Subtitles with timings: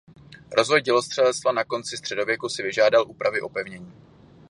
[0.51, 3.93] Rozvoj dělostřelectva na konci středověku si vyžádal úpravy opevnění.